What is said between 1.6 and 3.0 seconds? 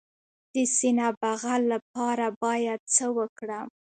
لپاره باید